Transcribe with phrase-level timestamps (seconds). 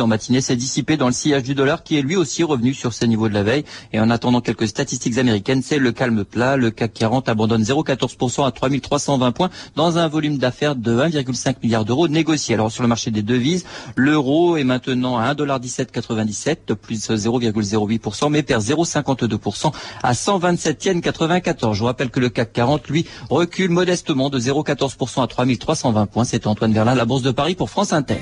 [0.00, 2.94] en matinée s'est dissipé dans le sillage du dollar qui est lui aussi revenu sur
[2.94, 3.64] ses niveaux de la veille.
[3.92, 6.56] Et en attendant quelques statistiques américaines, c'est le calme plat.
[6.56, 11.84] Le CAC 40 abandonne 0,14% à 3320 points dans un volume d'affaires de 1,5 milliard
[11.84, 12.54] d'euros négociés.
[12.54, 18.62] Alors sur le marché des devises, l'euro est maintenant à 1,1797, plus 0,08%, mais perd
[18.62, 19.72] 0,52%
[20.02, 21.74] à 127 yens 94.
[21.76, 26.24] Je vous rappelle que le CAC 40, lui, recule modestement de 0,14% à 3320 points.
[26.24, 28.16] C'est Antoine Verlin, la Bourse de Paris pour France Inter.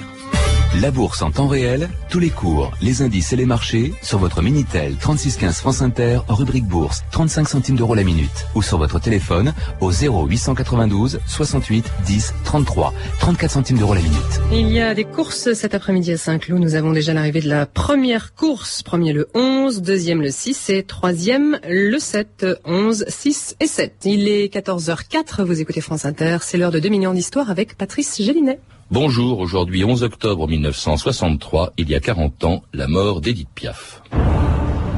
[0.79, 4.41] La bourse en temps réel, tous les cours, les indices et les marchés sur votre
[4.41, 9.53] Minitel 3615 France Inter, rubrique bourse, 35 centimes d'euros la minute ou sur votre téléphone
[9.81, 14.41] au 0892 68 10 33, 34 centimes d'euros la minute.
[14.53, 16.61] Il y a des courses cet après-midi à Saint-Cloud.
[16.61, 18.85] Nous avons déjà l'arrivée de la première course.
[18.85, 22.47] Premier le 11, deuxième le 6 et troisième le 7.
[22.65, 23.95] 11, 6 et 7.
[24.05, 25.43] Il est 14h04.
[25.43, 26.39] Vous écoutez France Inter.
[26.43, 28.61] C'est l'heure de 2 millions d'histoires avec Patrice Gélinet.
[28.93, 34.03] Bonjour, aujourd'hui 11 octobre 1963, il y a 40 ans, la mort d'Edith Piaf.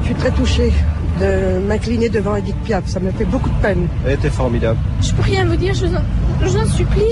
[0.01, 0.73] Je suis très touchée
[1.21, 3.87] de m'incliner devant Edith Piaf, ça me fait beaucoup de peine.
[4.03, 4.79] Elle était formidable.
[4.99, 7.11] Je peux rien vous dire, je vous en, supplie,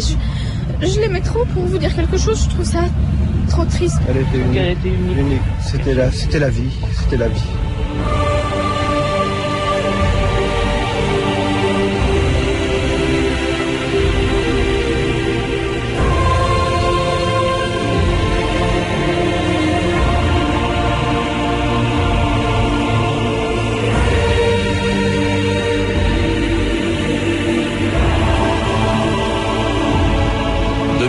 [0.82, 2.86] je, je l'aimais trop pour vous dire quelque chose, je trouve ça
[3.48, 4.00] trop triste.
[4.10, 5.42] Elle était unique.
[5.96, 8.41] La, c'était la vie, c'était la vie.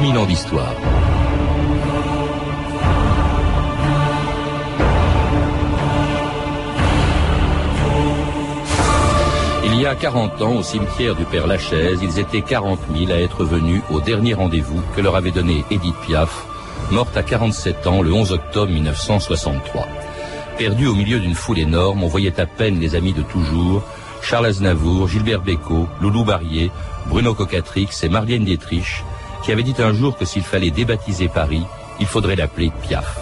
[0.03, 0.75] D'histoire.
[9.65, 13.15] Il y a 40 ans, au cimetière du Père Lachaise, ils étaient 40 000 à
[13.15, 16.47] être venus au dernier rendez-vous que leur avait donné Edith Piaf,
[16.91, 19.87] morte à 47 ans le 11 octobre 1963.
[20.59, 23.85] Perdu au milieu d'une foule énorme, on voyait à peine les amis de toujours,
[24.21, 26.73] Charles Aznavour, Gilbert Bécaud, Loulou Barrier,
[27.07, 29.05] Bruno Cocatrix et Marianne Dietrich,
[29.43, 31.65] qui avait dit un jour que s'il fallait débaptiser Paris,
[32.01, 33.21] il faudrait l'appeler Piaf.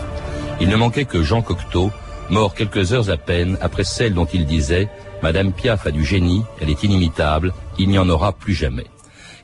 [0.60, 1.91] Il ne manquait que Jean Cocteau,
[2.28, 4.88] mort quelques heures à peine après celle dont il disait
[5.22, 8.86] Madame Piaf a du génie, elle est inimitable, il n'y en aura plus jamais.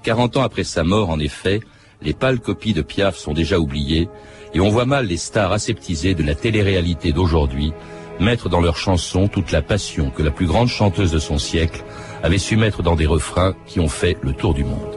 [0.03, 1.60] Quarante ans après sa mort, en effet,
[2.03, 4.09] les pâles copies de Piaf sont déjà oubliées,
[4.54, 7.72] et on voit mal les stars aseptisées de la télé-réalité d'aujourd'hui
[8.20, 11.84] mettre dans leurs chansons toute la passion que la plus grande chanteuse de son siècle
[12.22, 14.95] avait su mettre dans des refrains qui ont fait le tour du monde.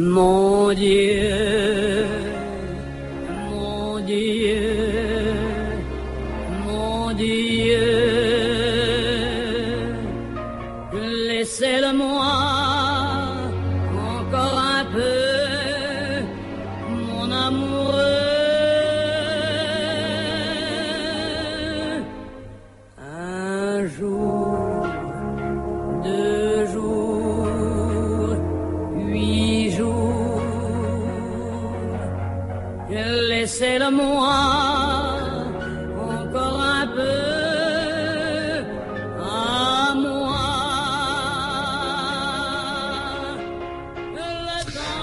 [0.00, 2.06] Mon Dieu,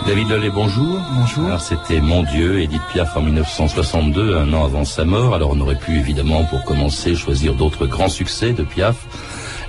[0.07, 1.01] David Lelay, bonjour.
[1.19, 1.47] Bonjour.
[1.47, 5.35] Alors c'était Mon Dieu, Edith Piaf en 1962, un an avant sa mort.
[5.35, 9.06] Alors on aurait pu évidemment, pour commencer, choisir d'autres grands succès de Piaf.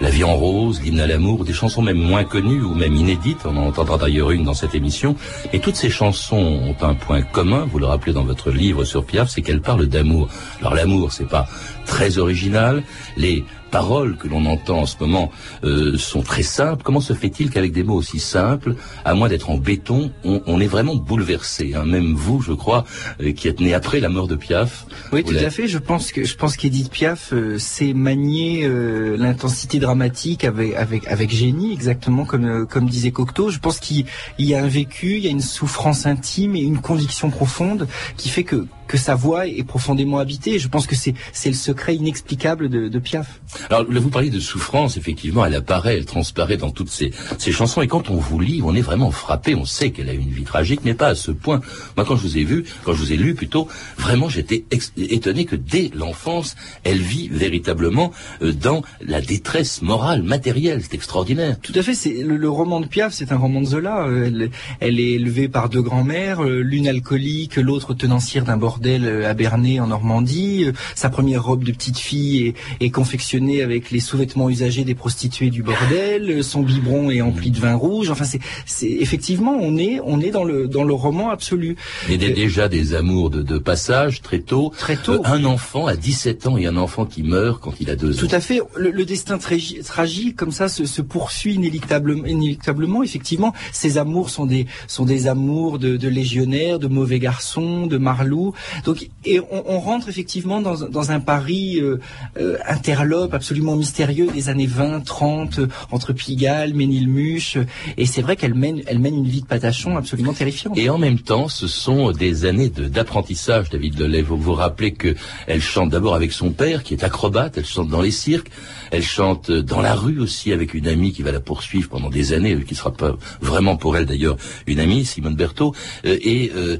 [0.01, 3.41] La vie en rose, l'hymne à l'amour, des chansons même moins connues ou même inédites,
[3.47, 5.17] on en entendra d'ailleurs une dans cette émission.
[5.53, 9.05] Et toutes ces chansons ont un point commun, vous le rappelez dans votre livre sur
[9.05, 10.29] Piaf, c'est qu'elles parlent d'amour.
[10.61, 11.49] Alors l'amour, c'est pas
[11.85, 12.85] très original,
[13.17, 15.31] les paroles que l'on entend en ce moment
[15.65, 16.83] euh, sont très simples.
[16.83, 18.75] Comment se fait-il qu'avec des mots aussi simples,
[19.05, 22.85] à moins d'être en béton, on, on est vraiment bouleversé hein Même vous, je crois,
[23.21, 24.87] euh, qui êtes né après la mort de Piaf.
[25.13, 25.69] Oui, tout à fait.
[25.69, 31.07] Je pense que je pense qu'Edith Piaf euh, sait manier euh, l'intensité dramatique avec avec
[31.07, 33.51] avec génie, exactement comme comme disait Cocteau.
[33.51, 34.07] Je pense qu'il
[34.39, 37.87] il y a un vécu, il y a une souffrance intime et une conviction profonde
[38.17, 40.59] qui fait que que sa voix est profondément habitée.
[40.59, 43.41] Je pense que c'est c'est le secret inexplicable de, de Piaf.
[43.71, 47.53] Alors, là, vous parliez de souffrance, effectivement, elle apparaît, elle transparaît dans toutes ces, ces
[47.53, 50.31] chansons, et quand on vous lit, on est vraiment frappé, on sait qu'elle a une
[50.31, 51.61] vie tragique, mais pas à ce point.
[51.97, 53.69] Moi, quand je vous ai vu, quand je vous ai lu plutôt,
[53.99, 54.65] vraiment, j'étais
[54.97, 58.13] étonné que dès l'enfance, elle vit véritablement
[58.43, 61.59] euh, dans la détresse morale, matérielle, c'est extraordinaire.
[61.61, 61.95] Tout à fait.
[61.95, 64.07] C'est le, le roman de Piaf, c'est un roman de Zola.
[64.07, 64.51] Euh, Elle,
[64.81, 68.78] elle est élevée par deux grands-mères, euh, l'une alcoolique, l'autre tenancière d'un bordel.
[68.79, 70.65] Bordel euh, à Bernay en Normandie.
[70.67, 72.47] Euh, Sa première robe de petite fille
[72.81, 76.31] est, est confectionnée avec les sous-vêtements usagés des prostituées du bordel.
[76.31, 78.11] Euh, Son biberon est empli de vin rouge.
[78.11, 81.77] Enfin, c'est, c'est effectivement, on est, on est dans le dans le roman absolu.
[82.09, 84.73] Et des- déjà des amours de, de passage très tôt.
[84.79, 85.15] Très tôt.
[85.15, 88.17] Euh, un enfant à 17 ans et un enfant qui meurt quand il a deux
[88.17, 88.21] ans.
[88.29, 88.61] Tout à fait.
[88.77, 93.03] Le, le destin tragi- tragique, comme ça, se, se poursuit inéluctablement, inéluctablement.
[93.03, 97.99] Effectivement, ces amours sont des sont des amours de, de légionnaires, de mauvais garçons, de
[97.99, 98.53] marlous.
[98.85, 101.99] Donc, et on, on rentre effectivement dans, dans un Paris euh,
[102.39, 107.57] euh, interlope, absolument mystérieux des années 20, 30, euh, entre Pigalle, Ménilmuche.
[107.57, 107.65] euh,
[107.97, 110.77] Et c'est vrai qu'elle mène elle mène une vie de patachon absolument terrifiante.
[110.79, 114.23] Et en même temps, ce sont des années d'apprentissage, David Lelay.
[114.23, 115.15] Vous vous rappelez que
[115.47, 118.51] elle chante d'abord avec son père, qui est acrobate, elle chante dans les cirques,
[118.91, 122.33] elle chante dans la rue aussi avec une amie qui va la poursuivre pendant des
[122.33, 124.37] années, qui sera pas vraiment pour elle d'ailleurs
[124.67, 125.75] une amie, Simone Berthaud.
[126.05, 126.77] Et euh,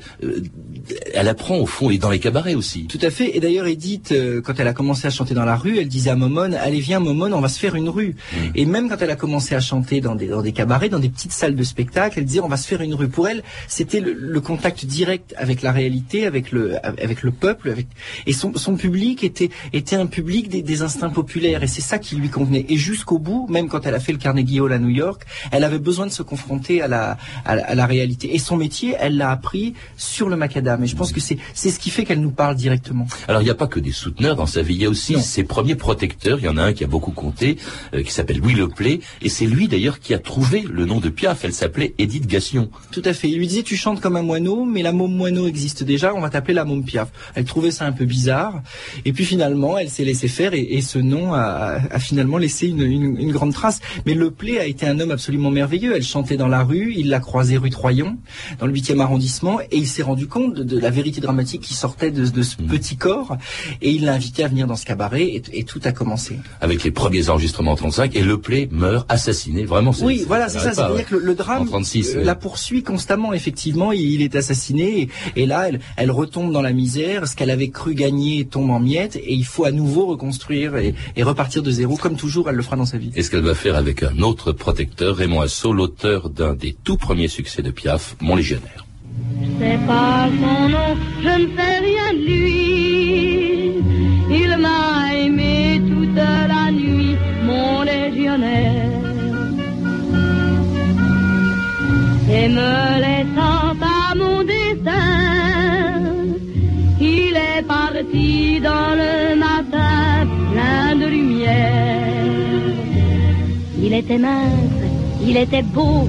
[1.15, 2.87] elle apprend au fond, et dans les cabarets aussi.
[2.87, 3.37] Tout à fait.
[3.37, 6.11] Et d'ailleurs, Edith, euh, quand elle a commencé à chanter dans la rue, elle disait
[6.11, 8.17] à Momone, allez viens Momone, on va se faire une rue.
[8.55, 11.09] Et même quand elle a commencé à chanter dans des, dans des cabarets, dans des
[11.09, 13.09] petites salles de spectacle, elle disait, on va se faire une rue.
[13.09, 17.71] Pour elle, c'était le, le contact direct avec la réalité, avec le, avec le peuple,
[17.71, 17.87] avec,
[18.27, 21.63] et son, son public était, était un public des, des instincts populaires.
[21.63, 22.67] Et c'est ça qui lui convenait.
[22.69, 25.65] Et jusqu'au bout, même quand elle a fait le Carnegie Hall à New York, elle
[25.65, 28.35] avait besoin de se confronter à la, à la, à la réalité.
[28.35, 30.78] Et son métier, elle l'a appris sur le macadam.
[30.83, 33.07] Et je pense que c'est, c'est ce qui fait qu'elle nous parle directement.
[33.29, 35.21] Alors il n'y a pas que des souteneurs dans sa vie, il y a aussi
[35.21, 36.39] ses premiers protecteurs.
[36.41, 37.57] Il y en a un qui a beaucoup compté,
[37.95, 41.09] euh, qui s'appelle Louis Leplay, et c'est lui d'ailleurs qui a trouvé le nom de
[41.09, 41.45] Piaf.
[41.45, 42.71] Elle s'appelait Edith Gassion.
[42.91, 43.29] Tout à fait.
[43.31, 46.21] Il lui disait tu chantes comme un moineau, mais la môme moineau existe déjà, on
[46.21, 47.09] va t'appeler la môme Piaf.
[47.35, 48.63] Elle trouvait ça un peu bizarre,
[49.05, 52.67] et puis finalement elle s'est laissée faire, et, et ce nom a, a finalement laissé
[52.69, 53.81] une, une- une grande trace.
[54.07, 55.95] Mais Le Play a été un homme absolument merveilleux.
[55.97, 58.17] Elle chantait dans la rue, il l'a croisée rue Troyon,
[58.59, 61.75] dans le 8e arrondissement, et il s'est rendu compte de, de la vérité dramatique qui
[61.75, 63.37] sortait de, de ce petit corps,
[63.81, 66.39] et il l'a invité à venir dans ce cabaret, et, et tout a commencé.
[66.61, 69.65] avec les premiers enregistrements en 35, et Leplay meurt assassiné.
[69.65, 70.73] Vraiment, c'est- Oui, voilà, c'est ça.
[70.75, 72.25] C'est-à-dire que le, le drame 36, euh, ouais.
[72.25, 73.33] la poursuit constamment.
[73.33, 75.09] Effectivement, il, il est assassiné et,
[75.43, 77.27] et là, elle, elle retombe dans la misère.
[77.29, 80.95] Ce qu'elle avait cru gagner tombe en miettes et il faut à nouveau reconstruire et,
[81.17, 83.11] et repartir de zéro, comme toujours, elle le fera dans sa vie.
[83.15, 86.97] Et ce qu'elle va faire avec un autre protecteur, Raymond Assau, l'auteur d'un des tout
[86.97, 88.85] premiers succès de Piaf, Mon Légionnaire.
[89.59, 90.91] C'est pas son nom,
[91.23, 93.73] je ne sais rien de lui.
[94.31, 98.91] Il m'a aimé toute la nuit, mon légionnaire.
[102.31, 106.03] Et me laissant à mon destin,
[107.01, 111.99] il est parti dans le matin plein de lumière.
[113.83, 114.83] Il était mince,
[115.27, 116.09] il était beau,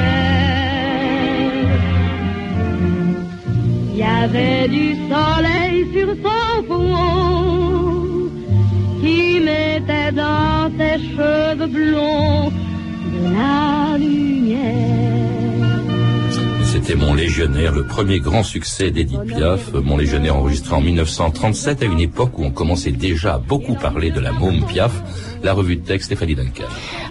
[3.92, 8.30] il y avait du soleil sur son front
[9.02, 12.52] qui mettait dans ses cheveux blonds
[13.14, 15.05] de la lumière.
[16.86, 19.74] C'était Mon Légionnaire, le premier grand succès d'Edith Piaf.
[19.74, 24.12] Mon Légionnaire enregistré en 1937 à une époque où on commençait déjà à beaucoup parler
[24.12, 24.92] de la môme Piaf.
[25.42, 26.66] La revue de texte Stéphanie Duncan.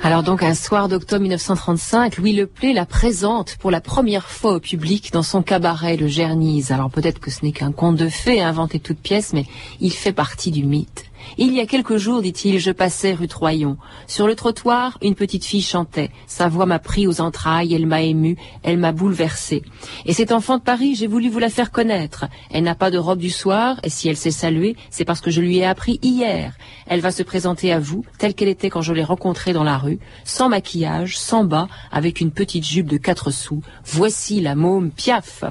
[0.04, 4.60] Alors donc un soir d'octobre 1935, Louis Leplay la présente pour la première fois au
[4.60, 6.70] public dans son cabaret Le Gernise.
[6.70, 9.44] Alors peut-être que ce n'est qu'un conte de fées inventé toute pièce, mais
[9.80, 11.06] il fait partie du mythe.
[11.36, 13.76] Il y a quelques jours, dit-il, je passais rue Troyon.
[14.06, 16.10] Sur le trottoir, une petite fille chantait.
[16.28, 19.62] Sa voix m'a pris aux entrailles, elle m'a ému, elle m'a bouleversé.
[20.06, 22.26] Et cette enfant de Paris, j'ai voulu vous la faire connaître.
[22.50, 25.32] Elle n'a pas de robe du soir, et si elle s'est saluée, c'est parce que
[25.32, 26.54] je lui ai appris hier.
[26.86, 29.78] Elle va se présenter à vous, telle qu'elle était quand je l'ai rencontrée dans la
[29.78, 33.60] rue, sans maquillage, sans bas, avec une petite jupe de quatre sous.
[33.84, 35.44] Voici la môme Piaf.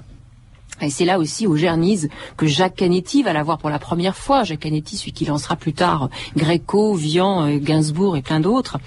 [0.82, 4.16] Et c'est là aussi au Gernise que Jacques Canetti va la voir pour la première
[4.16, 4.44] fois.
[4.44, 8.78] Jacques Canetti, celui qui lancera plus tard Gréco, Vian, euh, Gainsbourg et plein d'autres.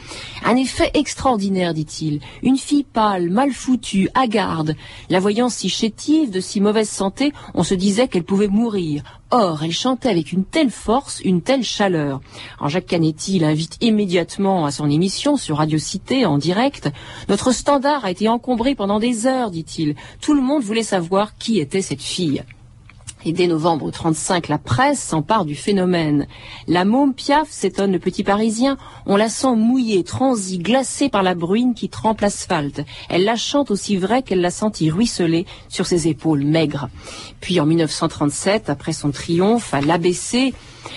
[0.45, 2.21] Un effet extraordinaire, dit-il.
[2.43, 4.75] Une fille pâle, mal foutue, hagarde.
[5.11, 9.03] La voyant si chétive, de si mauvaise santé, on se disait qu'elle pouvait mourir.
[9.33, 12.21] Or, elle chantait avec une telle force, une telle chaleur.
[12.59, 16.91] Alors Jacques Canetti l'invite immédiatement à son émission sur Radio Cité en direct.
[17.29, 19.97] Notre standard a été encombré pendant des heures, dit-il.
[20.21, 22.45] Tout le monde voulait savoir qui était cette fille.
[23.29, 26.29] Et dès novembre 35, la presse s'empare du phénomène.
[26.69, 31.35] La môme Piaf, s'étonne le petit parisien, on la sent mouillée, transie, glacée par la
[31.35, 32.83] bruine qui trempe l'asphalte.
[33.09, 36.89] Elle la chante aussi vrai qu'elle l'a senti ruisseler sur ses épaules maigres.
[37.41, 40.55] Puis en 1937, après son triomphe à l'ABC,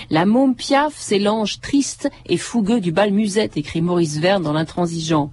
[0.08, 4.52] la môme Piaf, c'est l'ange triste et fougueux du bal musette, écrit Maurice Verne dans
[4.52, 5.32] l'intransigeant.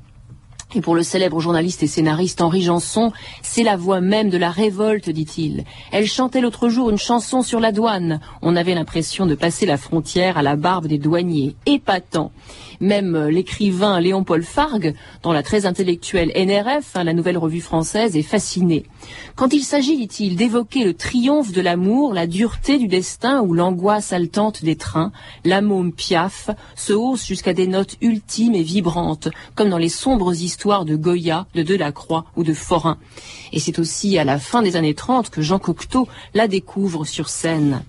[0.76, 4.52] Et pour le célèbre journaliste et scénariste Henri Janson, c'est la voix même de la
[4.52, 5.64] révolte, dit-il.
[5.94, 8.20] Elle chantait l'autre jour une chanson sur la douane.
[8.42, 11.56] On avait l'impression de passer la frontière à la barbe des douaniers.
[11.66, 12.32] Épatant.
[12.80, 14.94] Même euh, l'écrivain Léon-Paul Fargue,
[15.24, 18.86] dans la très intellectuelle NRF, hein, la nouvelle revue française, est fasciné.
[19.36, 24.14] Quand il s'agit, dit-il, d'évoquer le triomphe de l'amour, la dureté du destin ou l'angoisse
[24.14, 25.12] haletante des trains,
[25.44, 30.34] la môme Piaf se hausse jusqu'à des notes ultimes et vibrantes, comme dans les sombres
[30.34, 32.98] histoires de Goya, de Delacroix ou de Forain.
[33.54, 37.30] Et c'est aussi à la fin des années 30 que Jean Cocteau la découvre sur
[37.30, 37.82] scène.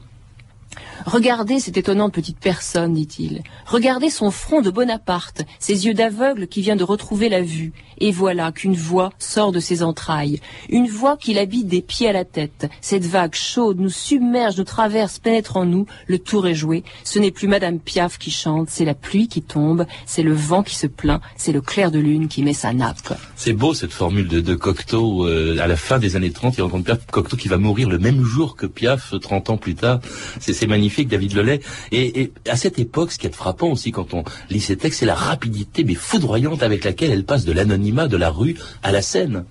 [1.06, 3.42] Regardez cette étonnante petite personne, dit-il.
[3.66, 7.72] Regardez son front de Bonaparte, ses yeux d'aveugle qui vient de retrouver la vue.
[8.00, 10.40] Et voilà qu'une voix sort de ses entrailles.
[10.68, 12.68] Une voix qui l'habite des pieds à la tête.
[12.80, 15.86] Cette vague chaude nous submerge, nous traverse, pénètre en nous.
[16.06, 16.84] Le tour est joué.
[17.04, 20.62] Ce n'est plus Madame Piaf qui chante, c'est la pluie qui tombe, c'est le vent
[20.62, 23.14] qui se plaint, c'est le clair de lune qui met sa nappe.
[23.36, 25.26] C'est beau cette formule de, Cocteau.
[25.26, 27.98] euh, à la fin des années 30, il rencontre Piaf, Cocteau qui va mourir le
[27.98, 30.00] même jour que Piaf, 30 ans plus tard.
[30.40, 30.66] C'est c'est
[31.08, 31.60] David Lelay.
[31.92, 35.00] Et, et à cette époque, ce qui est frappant aussi quand on lit ces textes,
[35.00, 38.92] c'est la rapidité mais foudroyante avec laquelle elle passe de l'anonymat de la rue à
[38.92, 39.44] la scène.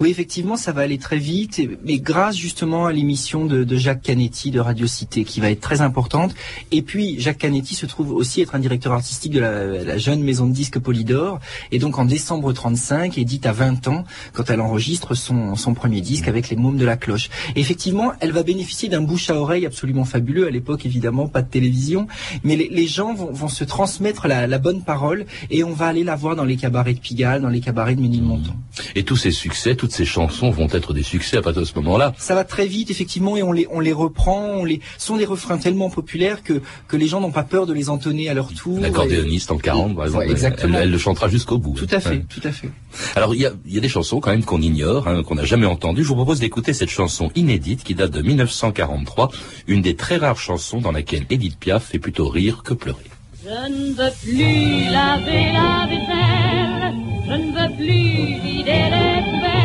[0.00, 4.50] Oui, effectivement, ça va aller très vite, mais grâce justement à l'émission de, Jacques Canetti
[4.50, 6.34] de Radio Cité, qui va être très importante.
[6.70, 10.46] Et puis, Jacques Canetti se trouve aussi être un directeur artistique de la, jeune maison
[10.46, 11.40] de disques Polydor.
[11.72, 16.00] Et donc, en décembre 35, Edith a 20 ans quand elle enregistre son, son premier
[16.00, 17.28] disque avec les mômes de la cloche.
[17.56, 20.46] Et effectivement, elle va bénéficier d'un bouche à oreille absolument fabuleux.
[20.46, 22.06] À l'époque, évidemment, pas de télévision,
[22.44, 26.16] mais les, gens vont, se transmettre la, la bonne parole et on va aller la
[26.16, 28.56] voir dans les cabarets de Pigalle, dans les cabarets de Ménilmontant.
[28.94, 31.74] Et tous ces succès, toutes ces chansons vont être des succès à partir de ce
[31.76, 32.12] moment-là.
[32.18, 34.40] Ça va très vite, effectivement, et on les, on les reprend.
[34.56, 37.66] On les, ce sont des refrains tellement populaires que, que les gens n'ont pas peur
[37.66, 38.78] de les entonner à leur tour.
[38.80, 40.76] L'accordéoniste en 40, par exemple, Ouais, exactement.
[40.78, 41.74] Elle, elle le chantera jusqu'au bout.
[41.74, 42.24] Tout à fait, Ouais.
[42.28, 42.70] tout à fait.
[43.16, 45.36] Alors il y a, il y a des chansons quand même qu'on ignore, hein, qu'on
[45.36, 46.02] n'a jamais entendues.
[46.02, 49.30] Je vous propose d'écouter cette chanson inédite qui date de 1943,
[49.68, 52.98] une des très rares chansons dans laquelle Edith Piaf fait plutôt rire que pleurer.
[53.42, 56.94] Je ne veux plus laver la vaisselle,
[57.26, 59.59] je ne veux plus vider les poubelles,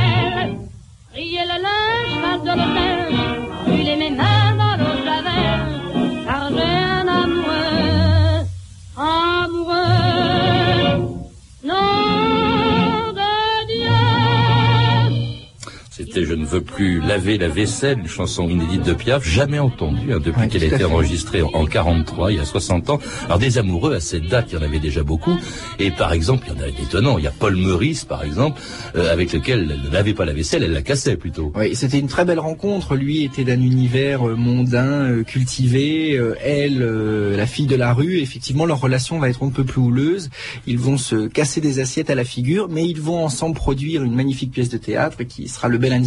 [1.16, 3.00] trier le linge, pas de l'hôtel,
[3.66, 4.35] brûler mes mains
[16.16, 20.14] C'était Je ne veux plus laver la vaisselle, une chanson inédite de Piaf, jamais entendue
[20.14, 23.00] hein, depuis Ouais, qu'elle a été enregistrée en, en 43, il y a 60 ans.
[23.26, 25.38] Alors des amoureux à cette date, il y en avait déjà beaucoup.
[25.78, 27.18] Et par exemple, il y en a d'étonnants.
[27.18, 28.62] Il y a Paul Meurice, par exemple,
[28.96, 31.52] euh, avec lequel elle ne lavait pas la vaisselle, elle la cassait plutôt.
[31.54, 32.96] Oui, c'était une très belle rencontre.
[32.96, 36.16] Lui était d'un univers euh, mondain, euh, cultivé.
[36.18, 38.20] Euh, elle, euh, la fille de la rue.
[38.20, 40.30] Effectivement, leur relation va être un peu plus houleuse.
[40.66, 44.16] Ils vont se casser des assiettes à la figure, mais ils vont ensemble produire une
[44.16, 46.05] magnifique pièce de théâtre qui sera Le Bel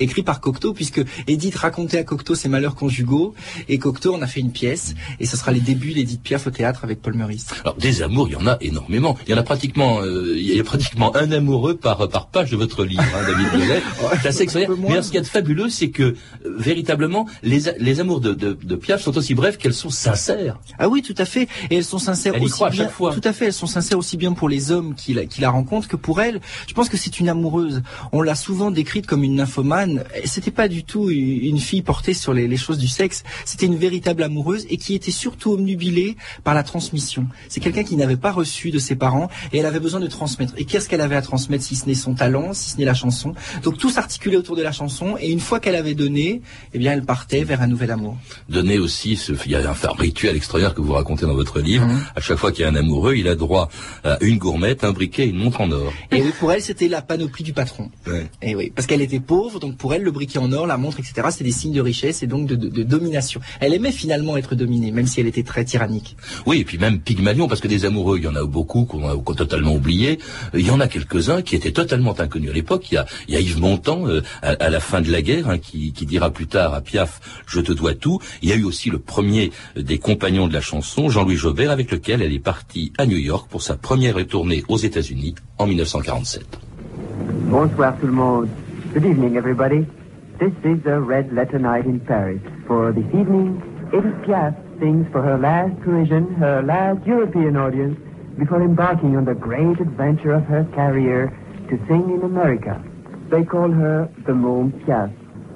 [0.00, 3.34] Écrit par Cocteau, puisque Edith racontait à Cocteau ses malheurs conjugaux,
[3.68, 6.50] et Cocteau en a fait une pièce, et ce sera les débuts d'Edith Piaf au
[6.50, 7.46] théâtre avec Paul Meurice.
[7.62, 9.16] Alors des amours, il y en a énormément.
[9.26, 12.50] Il y en a pratiquement, euh, il y a pratiquement un amoureux par par page
[12.50, 13.82] de votre livre, hein, David Bellet.
[14.22, 14.90] C'est assez extraordinaire.
[14.96, 16.14] Mais ce qu'il y a de fabuleux, c'est que euh,
[16.58, 20.58] véritablement les les amours de, de, de Piaf sont aussi brefs qu'elles sont sincères.
[20.78, 21.48] Ah oui, tout à fait.
[21.70, 22.84] Et elles sont sincères Elle aussi croit à bien.
[22.84, 23.12] chaque fois.
[23.14, 23.46] Tout à fait.
[23.46, 26.20] Elles sont sincères aussi bien pour les hommes qui la, qui la rencontrent que pour
[26.20, 26.40] elle.
[26.68, 27.82] Je pense que c'est une amoureuse.
[28.12, 30.04] On l'a souvent décrite comme une nymphomane.
[30.24, 33.24] C'était pas du tout une fille portée sur les, les choses du sexe.
[33.44, 37.26] C'était une véritable amoureuse et qui était surtout omnubilée par la transmission.
[37.48, 40.54] C'est quelqu'un qui n'avait pas reçu de ses parents et elle avait besoin de transmettre.
[40.56, 42.94] Et qu'est-ce qu'elle avait à transmettre si ce n'est son talent, si ce n'est la
[42.94, 43.34] chanson?
[43.62, 46.92] Donc tout s'articulait autour de la chanson et une fois qu'elle avait donné, eh bien
[46.92, 48.16] elle partait vers un nouvel amour.
[48.48, 51.60] Donner aussi, ce, il y a un, un rituel extraordinaire que vous racontez dans votre
[51.60, 51.86] livre.
[51.86, 52.00] Mhm.
[52.16, 53.68] À chaque fois qu'il y a un amoureux, il a droit
[54.04, 55.92] à une gourmette, un briquet, et une montre en or.
[56.10, 57.90] Et pour elle, c'était la panoplie du patron.
[58.06, 58.28] Ouais.
[58.42, 60.98] Et oui, parce qu'elle était pauvre, donc pour elle, le briquet en or, la montre,
[61.00, 63.40] etc., c'est des signes de richesse et donc de, de- de domination.
[63.60, 66.16] Elle aimait finalement être dominée, même si elle était très tyrannique.
[66.46, 69.08] Oui, et puis même Pygmalion, parce que des amoureux, il y en a beaucoup qu'on
[69.08, 70.18] a, totalement oubliés.
[70.54, 72.90] Euh, Il y en a quelques-uns qui étaient totalement inconnus à l'époque.
[72.90, 75.22] Il y a, il y a Yves Montand, euh, à, à la fin de la
[75.22, 78.20] guerre, hein, qui, qui dira plus tard à Piaf, je te dois tout.
[78.42, 81.70] Il y a eu aussi le premier euh, des compagnons de la chanson, Jean-Louis Jobert,
[81.70, 85.66] avec lequel elle est partie à New York pour sa première tournée aux États-Unis en
[85.66, 86.44] 1947.
[87.50, 88.48] Bonsoir tout le monde.
[88.94, 89.88] Good evening everybody.
[90.38, 92.40] This is a red letter night in Paris.
[92.68, 97.98] For this evening, Edith Piaf sings for her last Parisian, her last European audience,
[98.38, 101.36] before embarking on the great adventure of her career
[101.70, 102.80] to sing in America.
[103.30, 105.10] They call her the Môme Piaf,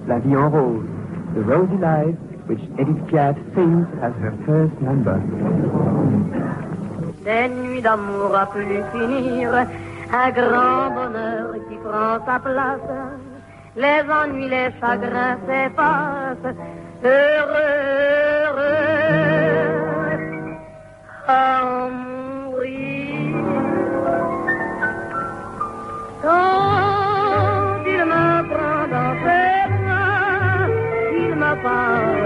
[0.08, 0.88] La Vie en Rose,
[1.34, 2.18] the rosy life
[2.48, 5.22] which Edith Piaf sings as her first number.
[7.22, 9.54] Des nuits d'amour à plus finir,
[10.10, 13.27] un grand bonheur qui prend sa place.
[13.78, 16.52] Les ennuis, les chagrins s'effacent,
[17.04, 19.10] heureux, heureux,
[21.92, 23.36] mourir.
[26.22, 30.66] Quand il me prend dans ses bras,
[31.22, 32.17] il me parle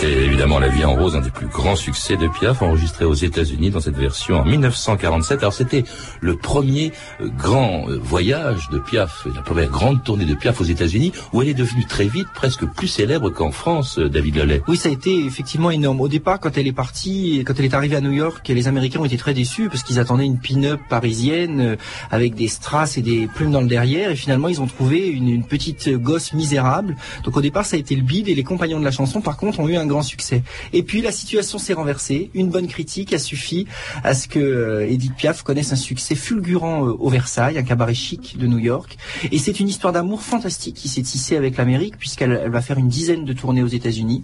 [0.00, 3.12] C'était évidemment La vie en rose, un des plus grands succès de Piaf, enregistré aux
[3.12, 5.40] États-Unis dans cette version en 1947.
[5.40, 5.84] Alors c'était
[6.22, 10.64] le premier euh, grand euh, voyage de Piaf, la première grande tournée de Piaf aux
[10.64, 14.62] États-Unis, où elle est devenue très vite presque plus célèbre qu'en France, euh, David Lelay.
[14.68, 16.00] Oui, ça a été effectivement énorme.
[16.00, 19.00] Au départ, quand elle est partie, quand elle est arrivée à New York, les Américains
[19.00, 21.76] ont été très déçus parce qu'ils attendaient une pin-up parisienne euh,
[22.10, 25.28] avec des strass et des plumes dans le derrière, et finalement ils ont trouvé une,
[25.28, 26.96] une petite gosse misérable.
[27.24, 29.36] Donc au départ, ça a été le bide, et les compagnons de la chanson, par
[29.36, 30.42] contre, ont eu un grand succès.
[30.72, 32.30] Et puis la situation s'est renversée.
[32.34, 33.66] Une bonne critique a suffi
[34.04, 37.94] à ce que euh, Edith Piaf connaisse un succès fulgurant euh, au Versailles, un cabaret
[37.94, 38.96] chic de New York.
[39.32, 42.78] Et c'est une histoire d'amour fantastique qui s'est tissée avec l'Amérique, puisqu'elle elle va faire
[42.78, 44.22] une dizaine de tournées aux États-Unis,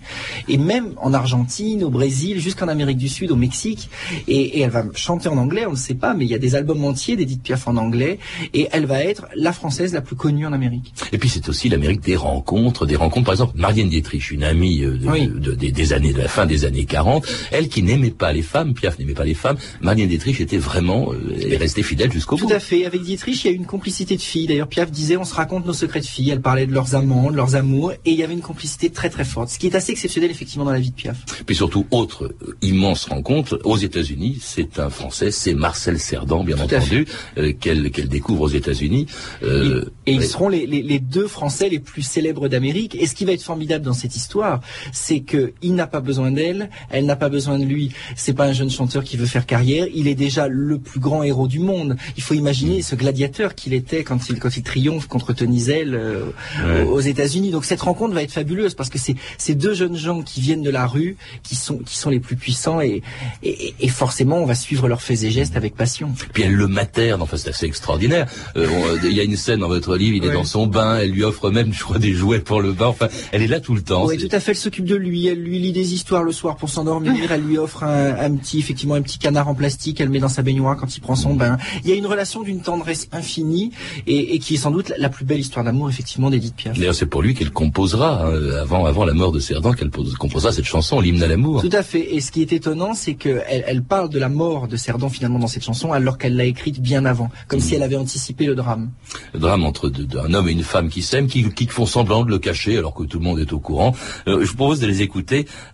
[0.48, 3.90] et même en Argentine, au Brésil, jusqu'en Amérique du Sud, au Mexique.
[4.28, 6.38] Et, et elle va chanter en anglais, on ne sait pas, mais il y a
[6.38, 8.18] des albums entiers d'Edith Piaf en anglais,
[8.54, 10.94] et elle va être la française la plus connue en Amérique.
[11.12, 13.24] Et puis c'est aussi l'Amérique des rencontres, des rencontres.
[13.26, 15.26] Par exemple, Marianne Dietrich, une amie euh, de, Oui.
[15.26, 18.42] de- des- des années de la fin des années 40, elle qui n'aimait pas les
[18.42, 22.12] femmes, Piaf n'aimait pas les femmes, Marianne Dietrich était vraiment, euh, elle est restée fidèle
[22.12, 22.46] jusqu'au bout.
[22.46, 22.84] Tout à fait.
[22.86, 24.46] Avec Dietrich, il y a eu une complicité de filles.
[24.46, 26.30] D'ailleurs, Piaf disait, on se raconte nos secrets de filles.
[26.30, 29.10] Elle parlait de leurs amants, de leurs amours, et il y avait une complicité très
[29.10, 29.48] très forte.
[29.50, 31.16] Ce qui est assez exceptionnel effectivement dans la vie de Piaf.
[31.46, 36.56] Puis surtout, autre euh, immense rencontre, aux États-Unis, c'est un Français, c'est Marcel Cerdan, bien
[36.56, 37.06] Tout entendu,
[37.38, 39.06] euh, qu'elle découvre aux États-Unis.
[39.42, 42.94] Euh, Et ils seront les, les- les deux Français les plus célèbres d'Amérique.
[42.94, 44.60] Et ce qui va être formidable dans cette histoire,
[44.92, 47.92] c'est que il n'a pas besoin d'elle, elle n'a pas besoin de lui.
[48.16, 49.86] C'est pas un jeune chanteur qui veut faire carrière.
[49.94, 51.96] Il est déjà le plus grand héros du monde.
[52.16, 55.94] Il faut imaginer ce gladiateur qu'il était quand il quand il triomphe contre Tony Zell
[55.94, 56.24] euh,
[56.64, 56.82] Ouais.
[56.82, 57.50] aux États-Unis.
[57.50, 60.62] Donc cette rencontre va être fabuleuse parce que c'est ces deux jeunes gens qui viennent
[60.62, 63.02] de la rue, qui sont qui sont les plus puissants et
[63.42, 66.12] et, et forcément on va suivre leurs faits et gestes avec passion.
[66.32, 68.26] Puis elle le materne, enfin c'est assez extraordinaire.
[68.56, 70.34] Euh, on- Il y a une scène dans votre livre, il est Ouais.
[70.34, 72.86] dans son bain, elle lui offre même, je crois, des jouets pour le bain.
[72.86, 74.06] Enfin, elle est là tout le temps.
[74.06, 74.52] Oui, tout à fait.
[74.52, 75.26] Elle s'occupe de lui.
[75.26, 77.12] Elle lui lit des histoires le soir pour s'endormir.
[77.30, 80.00] Elle lui offre un, un petit, effectivement, un petit canard en plastique.
[80.00, 81.56] Elle le met dans sa baignoire quand il prend son bain.
[81.84, 83.70] Il y a une relation d'une tendresse infinie
[84.06, 86.78] et, et qui est sans doute la, la plus belle histoire d'amour, effectivement, d'Edith Piaf.
[86.78, 90.14] D'ailleurs, c'est pour lui qu'elle composera, hein, avant, avant la mort de Cerdan, qu'elle pose-
[90.14, 91.62] composera cette chanson, l'hymne à l'amour.
[91.62, 92.14] Tout à fait.
[92.14, 95.38] Et ce qui est étonnant, c'est qu'elle elle parle de la mort de Cerdan finalement
[95.38, 98.54] dans cette chanson, alors qu'elle l'a écrite bien avant, comme si elle avait anticipé le
[98.54, 98.90] drame.
[99.34, 102.24] Le drame entre deux- un homme et une femme qui s'aiment, qui, qui font semblant
[102.24, 103.94] de le cacher alors que tout le monde est au courant.
[104.28, 105.25] Euh, je vous propose de les écouter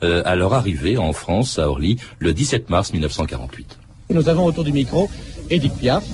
[0.02, 3.78] euh, à leur arrivée en France, à Orly, le 17 mars 1948.
[4.10, 5.10] Nous avons autour du micro
[5.50, 6.04] Edith Piaf,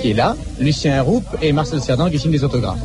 [0.00, 2.78] qui est là, Lucien Roupe et Marcel Cerdan qui signent des autographes.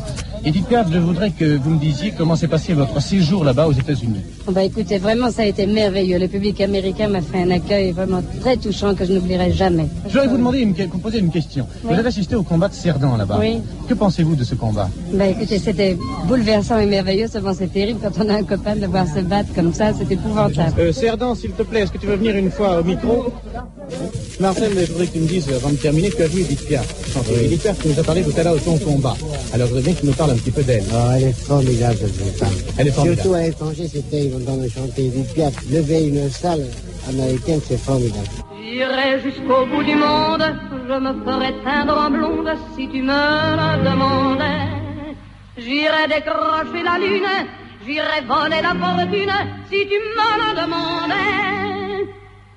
[0.46, 3.74] Edith Piaf, je voudrais que vous me disiez comment s'est passé votre séjour là-bas aux
[3.74, 4.24] États-Unis.
[4.50, 6.18] Bah écoutez, vraiment ça a été merveilleux.
[6.18, 9.88] Le public américain m'a fait un accueil vraiment très touchant que je n'oublierai jamais.
[10.08, 11.68] Je voudrais vous demander une, vous poser une question.
[11.84, 11.90] Oui.
[11.94, 13.38] Vous avez assisté au combat de Cerdan là-bas.
[13.40, 13.58] Oui.
[13.90, 14.90] Que pensez-vous de ce combat?
[15.14, 18.86] Bah écoutez, c'était bouleversant et merveilleux, seulement c'est terrible quand on a un copain de
[18.86, 20.74] voir se battre comme ça, c'est épouvantable.
[20.80, 23.26] euh, Cerdan, s'il te plaît, est-ce que tu veux venir une fois au micro?
[24.40, 26.86] Marcel, je voudrais que tu me dises, avant de terminer, tu as vu Edith Piaf.
[27.44, 29.16] Edith Piaf, tu nous as parlé tout à l'heure de ton combat.
[29.54, 30.84] Alors je voudrais bien que tu nous parles un petit peu d'elle.
[30.94, 32.50] Oh, elle est formidable, cette femme.
[32.78, 33.22] Elle est formidable.
[33.22, 34.32] Surtout à l'étranger, c'était,
[34.70, 35.54] chanter Edith Piaf.
[35.72, 36.66] Lever une salle
[37.10, 38.28] américaine, c'est formidable.
[38.62, 40.46] J'irai jusqu'au bout du monde,
[40.88, 43.24] je me ferai teindre en blonde si tu me
[43.60, 44.68] le demandais.
[45.58, 47.36] J'irai décrocher la lune,
[47.86, 49.38] j'irai voler la fortune
[49.70, 51.28] si tu me le demandais.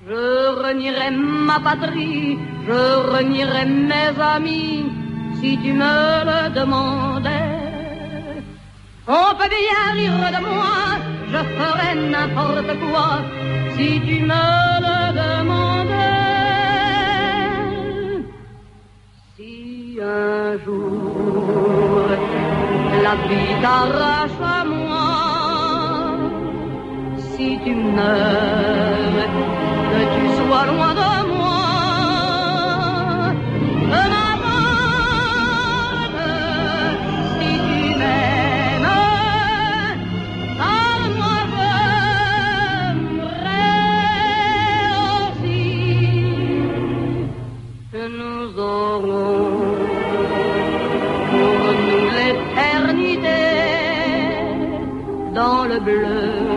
[0.07, 0.23] Je
[0.63, 2.81] renierai ma patrie, je
[3.13, 4.85] renierai mes amis
[5.39, 7.61] si tu me le demandais.
[9.07, 13.11] On peut bien rire de moi, je ferai n'importe quoi
[13.75, 14.45] si tu me
[14.85, 16.21] le demandais.
[19.35, 19.53] Si
[20.01, 22.05] un jour
[23.05, 25.09] la vie t'arrache à moi,
[27.31, 29.29] si tu meurs,
[29.91, 31.00] que tu sois loin de
[55.83, 56.50] bleu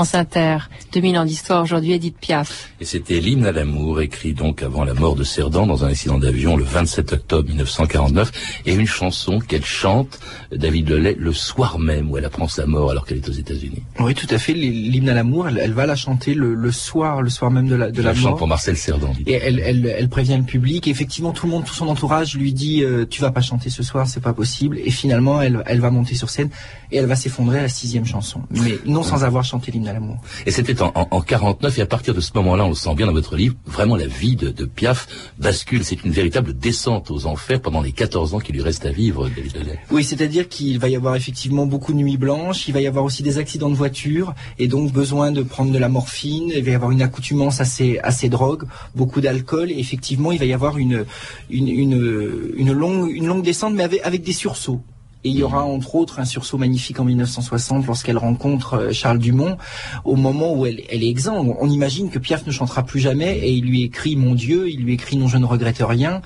[0.00, 0.56] France Inter,
[0.92, 2.69] 2000 ans d'histoire aujourd'hui, Edith Piaf.
[2.80, 6.16] Et c'était l'hymne à l'amour, écrit donc avant la mort de Cerdan dans un accident
[6.16, 8.32] d'avion le 27 octobre 1949,
[8.64, 10.18] et une chanson qu'elle chante,
[10.50, 13.82] David Lelay, le soir même où elle apprend sa mort alors qu'elle est aux États-Unis.
[13.98, 14.54] Oui, tout à fait.
[14.54, 17.74] L'hymne à l'amour, elle, elle va la chanter le, le soir, le soir même de
[17.74, 19.12] la, de Elle la chante pour Marcel Cerdan.
[19.26, 20.86] Et elle, elle, elle prévient le public.
[20.88, 23.68] Et effectivement, tout le monde, tout son entourage lui dit euh, "Tu vas pas chanter
[23.68, 26.48] ce soir, c'est pas possible." Et finalement, elle, elle va monter sur scène
[26.90, 29.92] et elle va s'effondrer à la sixième chanson, mais non sans avoir chanté l'hymne à
[29.92, 30.16] l'amour.
[30.46, 32.94] Et c'était en, en, en 49, et à partir de ce moment-là, on le sent
[32.94, 35.84] bien dans votre livre, vraiment la vie de, Piaf bascule.
[35.84, 39.28] C'est une véritable descente aux enfers pendant les 14 ans qui lui restent à vivre,
[39.28, 39.80] David Lelay.
[39.90, 43.04] Oui, c'est-à-dire qu'il va y avoir effectivement beaucoup de nuits blanches, il va y avoir
[43.04, 46.70] aussi des accidents de voiture, et donc besoin de prendre de la morphine, il va
[46.70, 48.62] y avoir une accoutumance à ces, à drogues,
[48.94, 51.04] beaucoup d'alcool, et effectivement il va y avoir une,
[51.50, 54.80] longue, descente, mais avec des sursauts.
[55.24, 59.18] Et il y aura entre autres un sursaut magnifique en 1960 lorsqu'elle rencontre euh, Charles
[59.18, 59.58] Dumont
[60.04, 61.54] au moment où elle, est exsangue.
[61.60, 64.84] On imagine que Piaf ne chantera plus jamais et il lui écrit Mon Dieu, il
[64.84, 66.22] lui écrit Non je ne regrette rien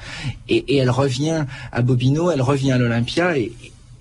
[0.48, 3.52] et, et elle revient à Bobino, elle revient à l'Olympia et,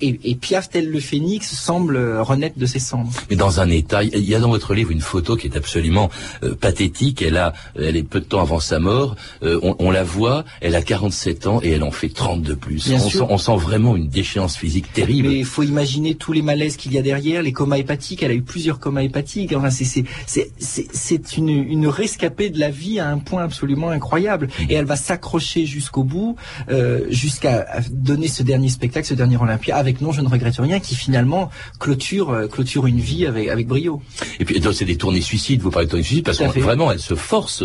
[0.03, 3.11] et, et Piaf, tel le phénix, semble renaître de ses cendres.
[3.29, 6.09] Mais dans un état, il y a dans votre livre une photo qui est absolument
[6.43, 7.21] euh, pathétique.
[7.21, 9.15] Elle a, elle est peu de temps avant sa mort.
[9.43, 12.53] Euh, on, on la voit, elle a 47 ans et elle en fait 30 de
[12.53, 12.87] plus.
[12.87, 13.19] Bien on, sûr.
[13.21, 15.29] Sent, on sent vraiment une déchéance physique terrible.
[15.29, 18.23] Mais il faut imaginer tous les malaises qu'il y a derrière, les comas hépatiques.
[18.23, 19.53] Elle a eu plusieurs comas hépatiques.
[19.55, 23.43] Enfin, c'est c'est c'est c'est c'est une une rescapée de la vie à un point
[23.43, 24.49] absolument incroyable.
[24.69, 26.35] Et elle va s'accrocher jusqu'au bout,
[26.69, 30.79] euh, jusqu'à donner ce dernier spectacle, ce dernier Olympia avec non, je ne regrette rien,
[30.79, 34.01] qui finalement clôture euh, clôture une vie avec avec brio.
[34.39, 35.61] Et puis c'est des tournées suicides.
[35.61, 36.59] Vous parlez de tournées suicides parce que fait.
[36.59, 37.63] vraiment, elle se force.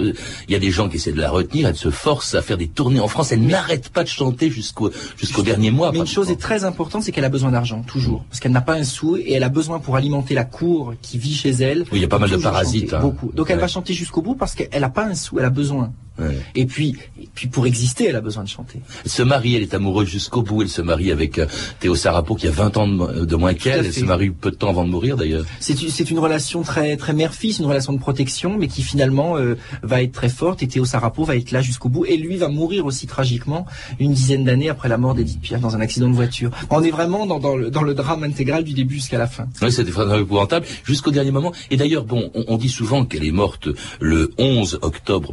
[0.49, 1.69] Il y a des gens qui essaient de la retenir.
[1.69, 3.33] Elle se force à faire des tournées en France.
[3.33, 5.93] Elle n'arrête pas de chanter jusqu'au jusqu'au dernier mois.
[5.93, 8.61] Mais une chose est très importante, c'est qu'elle a besoin d'argent toujours, parce qu'elle n'a
[8.61, 11.81] pas un sou et elle a besoin pour alimenter la cour qui vit chez elle.
[11.93, 13.01] Oui, il y a pas mal de parasites, chanter, hein.
[13.01, 13.33] beaucoup.
[13.33, 15.93] Donc elle va chanter jusqu'au bout parce qu'elle n'a pas un sou, elle a besoin.
[16.19, 16.39] Ouais.
[16.55, 18.81] Et puis, et puis pour exister, elle a besoin de chanter.
[19.05, 20.63] Elle se marie, elle est amoureuse jusqu'au bout.
[20.63, 21.47] Elle se marie avec euh,
[21.81, 23.87] Théo Sarapo qui a 20 ans de, de moins qu'elle.
[23.87, 25.45] Elle se marie peu de temps avant de mourir d'ailleurs.
[25.61, 30.03] C'est une, relation très très mère-fils, une relation de protection, mais qui finalement euh, va
[30.03, 30.63] être très forte.
[30.63, 32.05] Et Théo Sarapo va être là jusqu'au bout.
[32.05, 33.67] Et lui va mourir aussi tragiquement
[34.01, 36.51] une dizaine d'années après la mort d'Edith Piaf dans un accident de voiture.
[36.71, 39.47] On est vraiment dans, dans, le, dans le drame intégral du début jusqu'à la fin.
[39.63, 41.53] Oui, c'était vraiment épouvantable jusqu'au dernier moment.
[41.71, 43.69] Et d'ailleurs, bon, on, on dit souvent qu'elle est morte
[44.01, 45.33] le 11 octobre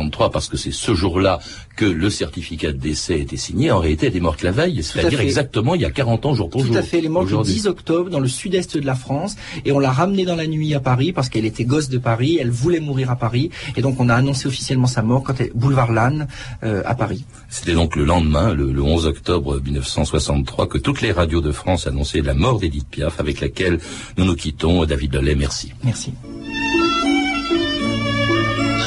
[0.00, 1.38] 1963 parce que c'est ce jour-là
[1.76, 3.70] que le certificat de décès était signé.
[3.70, 6.50] En réalité, elle est morte la veille, c'est-à-dire exactement il y a 40 ans jour
[6.50, 6.76] pour Tout jour.
[6.76, 7.54] à fait, elle est morte le aujourd'hui.
[7.54, 10.74] 10 octobre dans le sud-est de la France et on l'a ramenée dans la nuit
[10.74, 14.00] à Paris parce qu'elle était gosse de Paris, elle voulait mourir à Paris et donc
[14.00, 16.26] on a annoncé officiellement sa mort quand elle, boulevard Lannes
[16.62, 17.24] euh, à Paris.
[17.48, 21.86] C'était donc le lendemain, le, le 11 octobre 1963, que toutes les radios de France
[21.86, 23.78] annonçaient la mort d'Edith Piaf, avec laquelle
[24.16, 24.84] nous nous quittons.
[24.84, 25.72] David Lelay, merci.
[25.84, 26.12] Merci.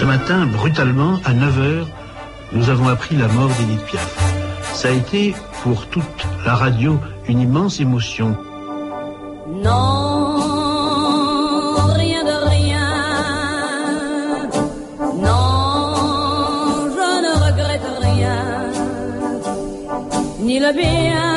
[0.04, 1.86] Ce matin, brutalement, à 9h,
[2.52, 4.18] nous avons appris la mort d'Edith Piaf.
[4.74, 8.36] Ça a été, pour toute la radio, une immense émotion.
[9.64, 10.36] Non,
[11.96, 12.90] rien de rien.
[15.26, 15.96] Non,
[16.98, 18.42] je ne regrette rien.
[20.42, 21.33] Ni le bien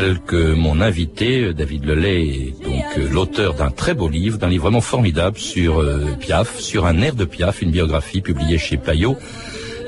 [0.00, 4.48] rappelle que mon invité, David Lelay, est donc euh, l'auteur d'un très beau livre, d'un
[4.48, 8.76] livre vraiment formidable sur euh, Piaf, sur un air de Piaf, une biographie publiée chez
[8.76, 9.16] Payot.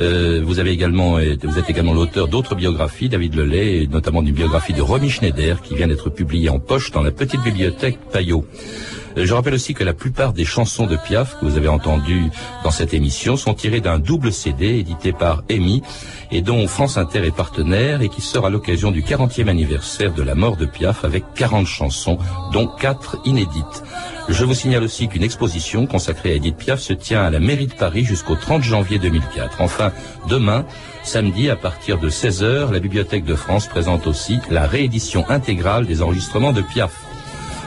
[0.00, 4.72] Euh, vous avez également, vous êtes également l'auteur d'autres biographies, David Lelay, notamment d'une biographie
[4.72, 8.44] de Romy Schneider qui vient d'être publiée en poche dans la petite bibliothèque Payot.
[9.16, 12.30] Euh, Je rappelle aussi que la plupart des chansons de Piaf que vous avez entendues
[12.64, 15.82] dans cette émission sont tirées d'un double CD édité par EMI
[16.30, 20.22] et dont France Inter est partenaire et qui sort à l'occasion du 40e anniversaire de
[20.22, 22.18] la mort de Piaf avec 40 chansons,
[22.52, 23.82] dont 4 inédites.
[24.28, 27.66] Je vous signale aussi qu'une exposition consacrée à Edith Piaf se tient à la mairie
[27.66, 29.60] de Paris jusqu'au 30 janvier 2004.
[29.60, 29.92] Enfin,
[30.28, 30.64] demain,
[31.02, 36.02] samedi, à partir de 16h, la Bibliothèque de France présente aussi la réédition intégrale des
[36.02, 37.01] enregistrements de Piaf.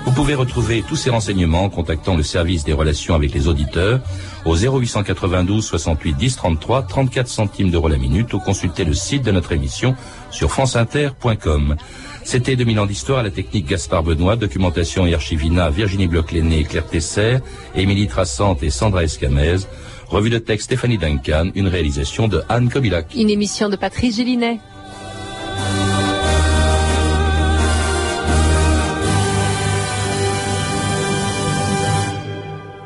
[0.05, 4.01] Vous pouvez retrouver tous ces renseignements en contactant le service des relations avec les auditeurs
[4.45, 9.31] au 0892 68 10 33 34 centimes d'euros la minute ou consulter le site de
[9.31, 9.95] notre émission
[10.29, 11.75] sur franceinter.com.
[12.23, 16.85] C'était 2000 ans d'histoire à la technique Gaspard Benoît, documentation et archivina Virginie Bloch-Léné, Claire
[16.85, 17.39] Tesser,
[17.75, 19.57] Émilie Trassante et Sandra Escamez.
[20.07, 23.15] Revue de texte Stéphanie Duncan, une réalisation de Anne Kobilac.
[23.15, 24.59] Une émission de Patrice Gélinet.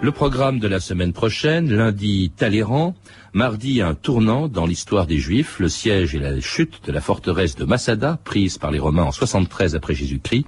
[0.09, 2.95] Le programme de la semaine prochaine, lundi Talleyrand,
[3.31, 7.55] mardi un tournant dans l'histoire des Juifs, le siège et la chute de la forteresse
[7.55, 10.47] de Massada, prise par les Romains en 73 après Jésus-Christ,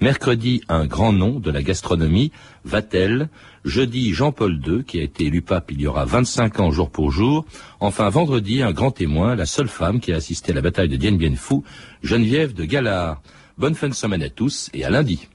[0.00, 2.32] mercredi un grand nom de la gastronomie,
[2.64, 3.28] Vatel,
[3.66, 7.10] jeudi Jean-Paul II, qui a été élu pape il y aura 25 ans jour pour
[7.10, 7.44] jour,
[7.80, 10.96] enfin vendredi un grand témoin, la seule femme qui a assisté à la bataille de
[10.96, 11.56] Dien Bien Phu,
[12.02, 13.20] Geneviève de Galard.
[13.58, 15.28] Bonne fin de semaine à tous et à lundi.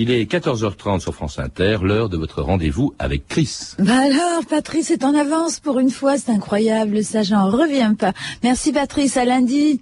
[0.00, 3.72] Il est 14h30 sur France Inter, l'heure de votre rendez-vous avec Chris.
[3.80, 8.12] Bah alors, Patrice est en avance pour une fois, c'est incroyable, ça j'en reviens pas.
[8.44, 9.80] Merci Patrice, à lundi.